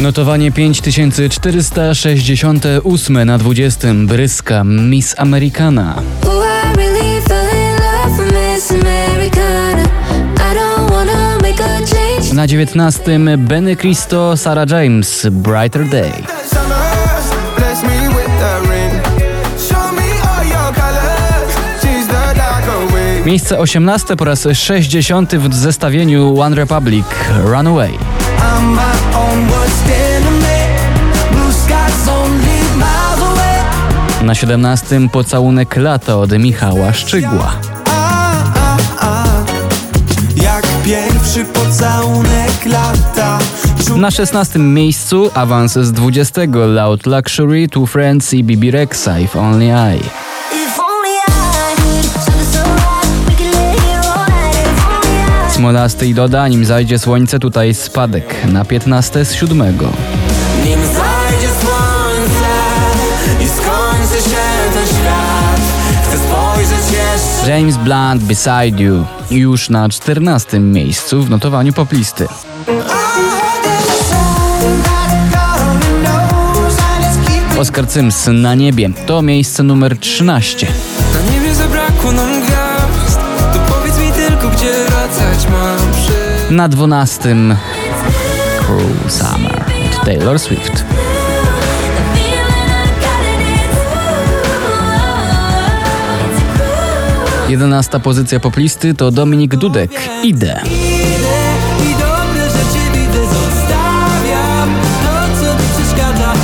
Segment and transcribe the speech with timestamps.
[0.00, 3.94] Notowanie 5468 na 20.
[3.94, 6.02] Bryska Miss Americana.
[12.32, 13.18] Na 19.
[13.38, 16.12] Benny Cristo, Sarah James, Brighter Day.
[23.24, 27.06] Miejsce 18 po raz 60 w zestawieniu One Republic,
[27.44, 27.90] Runaway.
[34.28, 35.08] Na 17.
[35.12, 37.52] Pocałunek lata od Michała Szczygła.
[37.84, 39.24] A, a, a.
[40.42, 43.38] Jak pierwszy pocałunek lata.
[43.96, 44.58] Na 16.
[44.58, 46.42] miejscu awans z 20.
[46.66, 49.24] Loud Luxury, Two Friends i Bibi Rexa, I.
[49.24, 50.27] If only I
[55.68, 59.58] 18 i doda, nim zajdzie słońce, tutaj spadek na 15 z 7.
[59.58, 62.50] Nim zajdzie słońce
[63.40, 65.60] i skończy się ten świat,
[66.02, 67.50] chcę spojrzeć jeszcze.
[67.50, 72.26] James Blunt Beside You już na 14 miejscu w notowaniu poplisty.
[77.58, 80.66] Oskar Cyms na niebie to miejsce numer 13.
[81.14, 82.37] Na niebie zabrakło nam
[84.58, 86.54] gdzie wracać mam przy...
[86.54, 87.36] Na 12.
[88.66, 89.64] Cruel Summer
[89.98, 90.84] od Taylor Swift.
[97.48, 98.00] 11.
[98.00, 99.90] pozycja poplisty to Dominik Dudek.
[100.24, 100.60] Idę.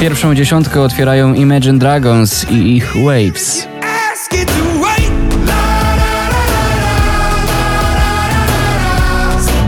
[0.00, 3.68] Pierwszą dziesiątkę otwierają Imagine Dragons i ich Waves.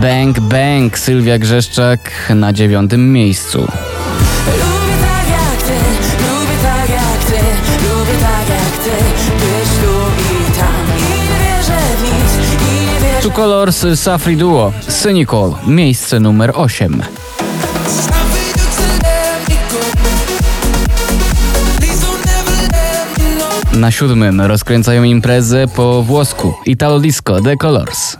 [0.01, 3.67] Bang Bang Sylwia Grzeszczak na dziewiątym miejscu.
[3.67, 3.77] Tak
[6.63, 6.87] tak
[13.03, 14.73] tak tu Colors Safri Duo.
[14.87, 15.53] Cynical.
[15.67, 17.03] Miejsce numer 8.
[23.73, 26.53] Na siódmym rozkręcają imprezę po włosku.
[26.65, 28.17] Italo Disco The Colors.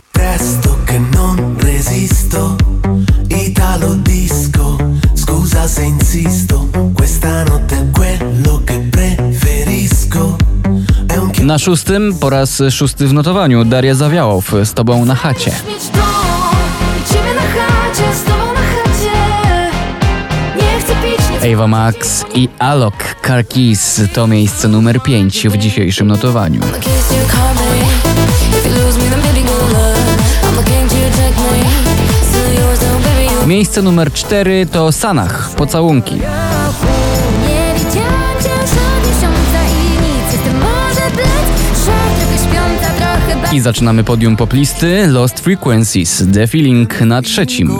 [1.83, 2.55] Resisto,
[3.27, 4.77] Italo disco,
[5.15, 10.35] scusa se insisto, questa notte è quello che preferisco.
[11.07, 15.51] È un Na szóstym po raz szósty w notowaniu Daria Zawiałow z tobą na chacie.
[21.53, 26.61] Ava Max i Alok Car Keys to miejsce numer 5 w dzisiejszym notowaniu.
[33.51, 35.49] Miejsce numer 4 to Sanach.
[35.55, 36.15] Pocałunki.
[43.53, 46.23] I zaczynamy podium poplisty Lost Frequencies.
[46.33, 47.79] The Feeling na trzecim.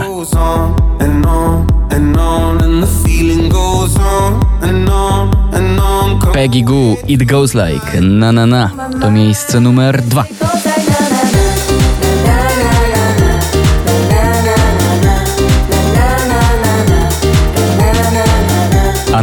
[6.33, 8.69] Peggy Goo, It Goes Like, na na na.
[9.01, 10.25] To miejsce numer 2.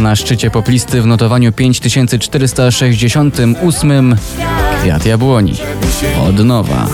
[0.09, 4.15] na szczycie poplisty w notowaniu 5468
[4.81, 5.53] Kwiat Jabłoni.
[6.29, 6.87] Od nowa.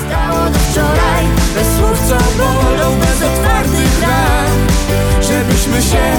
[0.71, 1.25] Wczoraj,
[1.55, 4.51] bez słów co bolą, bez otwartych ran.
[5.21, 6.14] Żebyśmy się